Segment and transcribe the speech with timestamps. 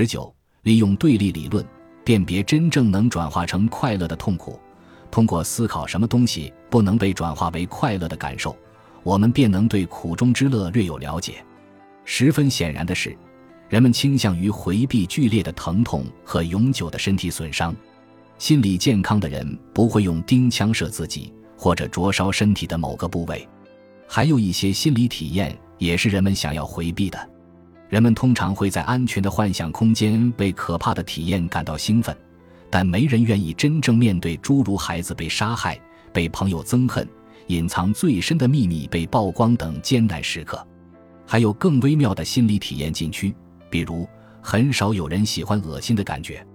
[0.00, 0.32] 十九，
[0.62, 1.66] 利用对立理论
[2.04, 4.56] 辨别真正能转化成快乐的痛苦。
[5.10, 8.56] 通过思考什么东西不能被转化为快乐的感受，
[9.02, 11.44] 我们便能对苦中之乐略有了解。
[12.04, 13.18] 十分显然的是，
[13.68, 17.74] 人们倾向于回避剧烈的疼痛和永久的身体损伤。
[18.38, 23.48] 心理健康的人不会用钉枪射自己，或者灼烧身体的某个部位。
[24.06, 27.30] 还有一些心理体验也是人们想要回避的。
[27.88, 32.14] 人们通常会在安全的幻想空间为可怕的体验感到兴奋，
[32.68, 35.80] 但没人愿意真正面对诸如孩子被杀害、
[36.12, 37.08] 被朋友憎恨、
[37.46, 40.62] 隐藏最深的秘密被曝光等艰难时刻。
[41.26, 43.34] 还有更微妙的心理体验禁区，
[43.70, 44.06] 比如
[44.42, 46.46] 很少有人喜欢恶心的感觉。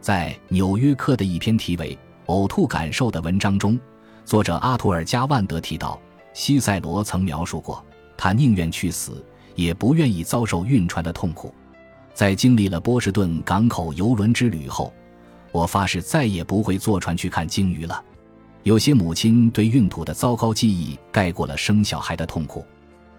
[0.00, 1.98] 在《纽约客》的一篇题为
[2.32, 3.78] 《呕吐感受》的文章中，
[4.24, 6.00] 作者阿图尔·加万德提到，
[6.32, 7.84] 西塞罗曾描述过，
[8.16, 9.24] 他宁愿去死，
[9.56, 11.52] 也不愿意遭受晕船的痛苦。
[12.14, 14.92] 在经历了波士顿港口游轮之旅后，
[15.50, 18.02] 我发誓再也不会坐船去看鲸鱼了。
[18.62, 22.64] 有些母亲对孕吐的糟糕记忆盖过了生小孩的痛苦。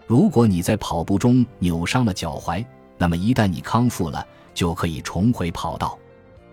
[0.06, 2.66] 如果你在跑步中扭伤了脚踝，
[2.98, 5.98] 那么一旦你康复了，就可以重回跑道。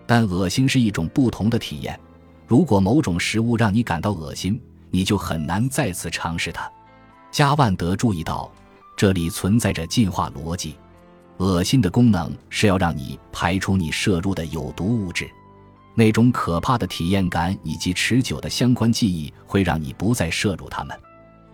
[0.05, 1.99] 但恶心是一种不同的体验。
[2.45, 4.61] 如果某种食物让你感到恶心，
[4.91, 6.71] 你就很难再次尝试它。
[7.31, 8.51] 加万德注意到，
[8.95, 10.75] 这里存在着进化逻辑。
[11.37, 15.29] 恶心的功能是要让你排出你摄入的有毒物质。
[15.93, 20.97] 那种可怕的体验感以及持久的相关记忆会让你不再摄入它们。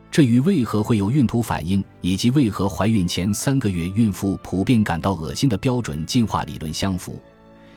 [0.09, 7.19] 这与为何会有孕吐反应以及为何怀孕前三个月孕妇普遍感到恶心的标准进化理论相符。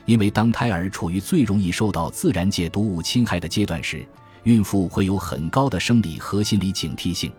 [0.05, 4.05] 因为当胎儿处于最容易受到自然界毒物侵害的阶段时，
[4.43, 7.31] 孕妇会有很高的生理和心理警惕性。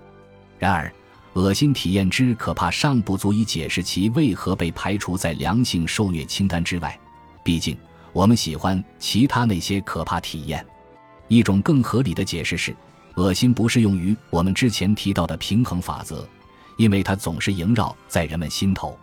[0.59, 0.93] 然而，
[1.37, 6.99] 恶心体验之可怕尚不足以解释其为何被排除在良性受虐清单之外。
[7.45, 7.77] 毕竟，
[8.15, 10.65] 我们喜欢其他那些可怕体验。
[11.29, 12.75] 一种更合理的解释是，
[13.17, 16.27] 恶心不适用于我们之前提到的平衡法则，
[16.79, 18.99] 因为它总是萦绕在人们心头。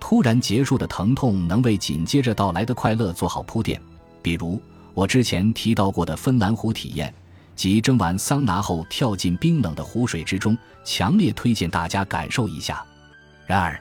[0.00, 3.78] 突然结束的疼痛能为紧接着到来的快乐做好铺垫，
[4.22, 4.58] 比如
[4.94, 7.12] 我之前提到过的芬兰湖体验，
[7.56, 12.84] 即蒸完桑拿后跳进冰冷的湖水之中，强烈推荐大家感受一下。
[13.46, 13.80] 然而，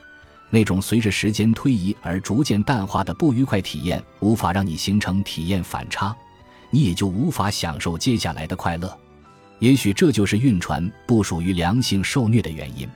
[0.49, 6.15] 那种随着时间推移而逐渐淡化的不愉快体验，无法让你形成体验反差，
[6.69, 8.97] 你也就无法享受接下来的快乐。
[9.59, 12.87] 也许这就是晕船不属于良性受虐的原因。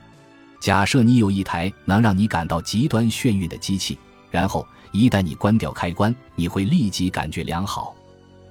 [0.60, 3.98] 假设你有一台能让你感到极端眩晕的机器，
[4.30, 7.94] 然后一旦你关掉开关，你会立即感觉良好。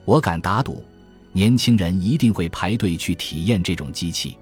[0.06, 0.84] 我敢打赌，
[1.31, 4.38] 年轻人一定会排队去体验这种机器。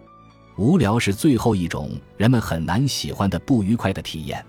[0.58, 4.44] 无聊是最后一种人们很难喜欢的不愉快的体验。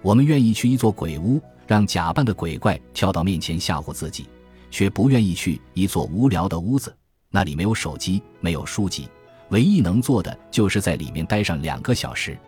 [0.00, 4.26] 我们愿意去一座鬼屋，让假扮的鬼怪跳到面前吓唬自己，
[4.70, 6.94] 却不愿意去一座无聊的屋子，
[7.30, 9.08] 那里没有手机，没有书籍，
[9.48, 12.38] 唯一能做的就是在里面待上两个小时。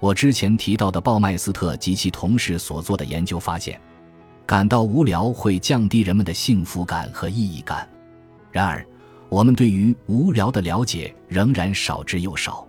[0.00, 3.80] 我之前提到的鲍麦斯特及其同事所做的研究发现，
[4.46, 7.86] 感到无聊会降低人们的幸福感和意义感。
[8.58, 8.84] 然而，
[9.28, 12.66] 我们对于无聊的了解仍然少之又少。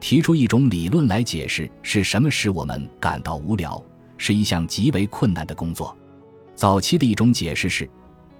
[0.00, 3.80] 提出一种理论来解释是什么使我们感到无聊，
[4.18, 5.96] 是一项极为困难的工作。
[6.56, 7.88] 早期的一种解释是，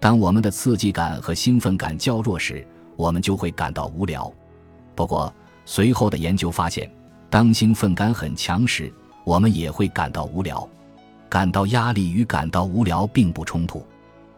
[0.01, 4.28] 当我们的刺激感和兴奋感较弱时，我们就会感到无聊。
[4.97, 5.33] 不过，
[5.65, 6.91] 随后的研究发现。
[7.31, 8.93] 当兴奋感很强时，
[9.25, 10.69] 我们也会感到无聊。
[11.28, 13.87] 感到压力与感到无聊并不冲突。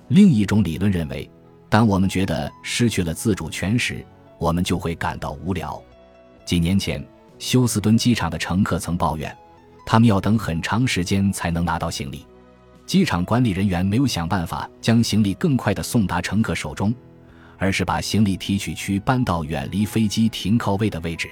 [0.09, 1.31] 另一种理论认为，
[1.73, 4.05] 当我们觉得失去了自主权时，
[4.37, 5.83] 我们就会感到无聊。
[6.45, 7.03] 几年前，
[7.39, 9.35] 休斯敦机场的乘客曾抱怨，
[9.87, 12.27] 他们要等很长时间才能拿到行李。
[12.85, 16.95] 机场管理人员没有想办法将行李更快地送达乘客手中，
[17.57, 21.31] 而是把行李提取区搬到远离飞机停靠位的位置。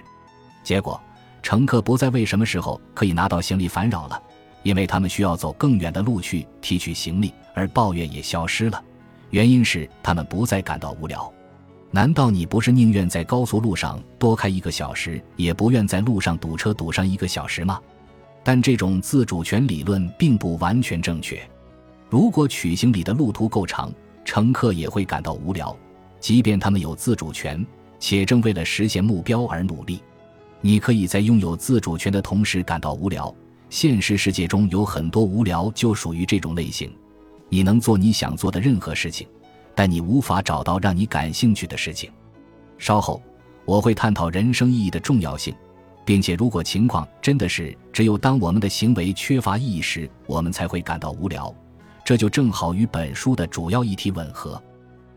[0.65, 0.99] 结果。
[1.43, 4.23] 乘客不再为什么时候可以拿到行李烦扰了，
[4.63, 8.83] 因为他们需要走更远的路去提取行李，而抱怨也消失了。
[9.31, 11.33] 原因是他们不再感到无聊。
[11.91, 17.81] 难道你不是宁愿在高速路上多开一个小时，也不愿在路上堵车堵上一个小时吗？
[18.45, 21.41] 但这种自主权理论并不完全正确。
[22.09, 23.93] 如果取行李的路途够长，
[24.25, 25.77] 乘客也会感到无聊，
[26.21, 27.65] 即便他们有自主权，
[27.99, 30.01] 且正为了实现目标而努力。
[30.61, 33.35] 你可以在拥有自主权的同时感到无聊。
[33.69, 36.93] 现实世界中有很多无聊就属于这种类型。
[37.51, 39.29] 你能做你想做的任何事情，
[39.75, 42.11] 但你无法找到让你感兴趣的事情。
[42.79, 43.21] 稍后
[43.67, 45.55] 我会探讨人生意义的重要性，
[46.05, 51.55] 并且如果情况真的是只有当我们的行为缺乏意义时，我们才会感到无聊，
[52.05, 54.61] 这就正好与本书的主要议题吻合。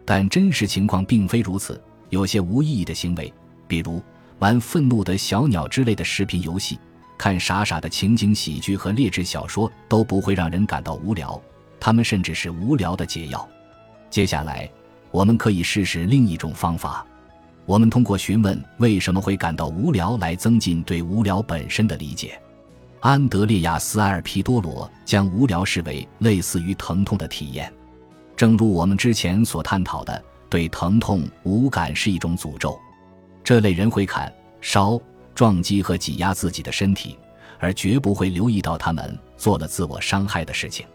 [0.03, 3.31] 但真实情况并非如此，有些无意义的行为，
[3.67, 4.01] 比如
[4.39, 6.77] 玩愤怒的小鸟之类的视频游戏，
[7.17, 11.41] 看傻傻的情景喜剧和劣质小说，都不会让人感到无聊。
[11.83, 13.45] 他们甚至是无聊的解药。
[14.09, 14.71] 接下来，
[15.11, 17.05] 我们可以试试另一种方法。
[17.65, 22.39] 我们通过询问为什么会感到无聊来增进对无聊本身的理解。
[23.01, 27.69] 安德烈亚斯·埃尔皮多罗将无聊视为类似于疼痛的体验，
[28.33, 32.79] 正如我们之前所探讨的，对疼痛无感是一种诅咒。
[33.43, 34.97] 这类人会砍、烧、
[35.35, 37.19] 撞击和挤压自己的身体，
[37.59, 40.85] 而绝不会留意到他们做了自我伤害的事情。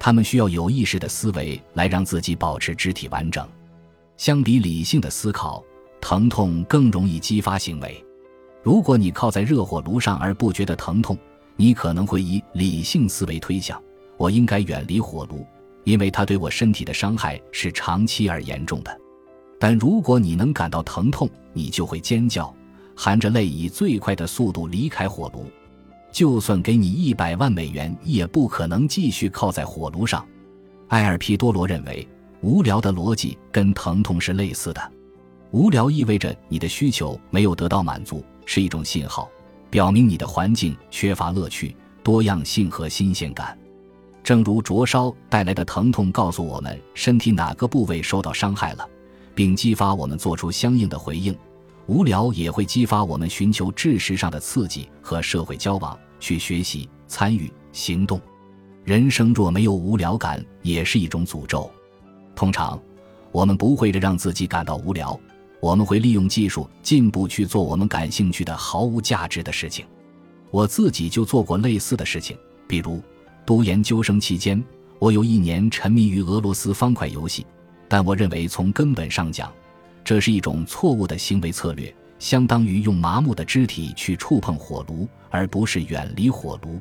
[0.00, 3.46] 他们需要有意识的思维来让自己保持肢体完整。
[4.16, 5.62] 相比理性的思考，
[6.00, 8.02] 疼痛更容易激发行为。
[8.62, 11.16] 如果你靠在热火炉上而不觉得疼痛，
[11.54, 13.80] 你可能会以理性思维推想：
[14.16, 15.46] 我应该远离火炉，
[15.84, 18.98] 因为它对我身体的伤害是长期而严重的。
[19.58, 22.54] 但如果你能感到疼痛，你就会尖叫，
[22.96, 25.44] 含着泪以最快的速度离开火炉。
[26.12, 30.26] 就算给你一百万美元，也不可能继续靠在火炉上。
[30.88, 32.06] 埃尔皮多罗认为，
[32.40, 34.92] 无聊的逻辑跟疼痛是类似的。
[35.52, 39.28] 无聊意味着你的需求没有得到满足，是一种信号，
[39.68, 43.56] 表明你的环境缺乏乐趣、多样性和新鲜感。
[44.22, 48.86] 正如灼烧带来的疼痛告诉我们身体哪个部位受到伤害了，
[49.34, 51.36] 并激发我们做出相应的回应。
[51.90, 58.20] 无聊也会激发我们寻求知识上的刺激和社会交往，去学习、参与、行动。
[58.84, 61.68] 人生若没有无聊感，也是一种诅咒。
[62.36, 62.80] 通常，
[63.32, 65.18] 我们不会让自己感到无聊，
[65.58, 69.84] 我们会利用技术进步去做我们感兴趣的毫无价值的事情。
[70.52, 72.38] 我自己就做过类似的事情，
[72.68, 73.02] 比如
[73.44, 74.62] 读研究生期间，
[75.00, 77.44] 我有一年沉迷于俄罗斯方块游戏，
[77.88, 79.52] 但我认为从根本上讲。
[80.04, 86.80] 这是一种错误的行为策略，相当于用麻木的肢体去触碰火炉，而不是远离火炉。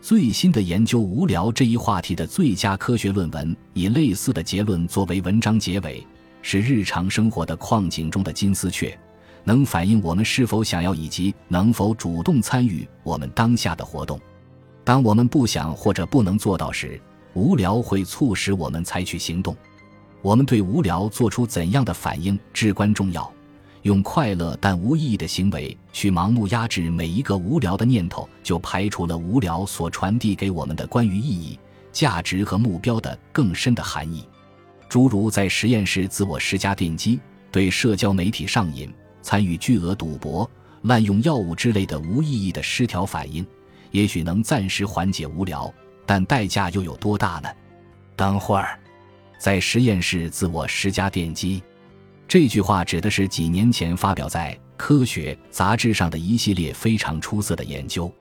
[0.00, 6.06] 最新的研究无聊这一话题的最佳科学论文，以类似的结论作为文章结尾：
[6.40, 8.98] 是日常生活的矿井中的金丝雀，
[9.44, 14.18] 能反映我们是否想要以及能否主动参与我们当下的活动。
[14.84, 16.98] 当我们不想或者不能做到时，
[17.34, 19.54] 无聊会促使我们采取行动。
[20.22, 23.30] 我们对无聊做出怎样的反应至关重要。
[23.82, 31.58] 用快乐但无意义的行为去盲目压制每一个无聊的念头，就排除了无聊所传递给我们的关于意义、
[31.90, 34.26] 价值和目标的更深的含义。
[34.88, 37.18] 诸如在实验室自我施加电击、
[37.50, 40.50] 对社交媒体上瘾、参与巨额赌博、
[40.82, 43.46] 滥用药物之类的无意义的失调反应，
[43.92, 45.72] 也许能暂时缓解无聊，
[46.04, 47.48] 但代价又有多大呢？
[48.16, 48.79] 等会儿。
[49.40, 51.62] 在实验室自我施加电击，
[52.28, 58.12] 这句话指的是几年前发表在《科学》杂志上的一系列非常出色的研究。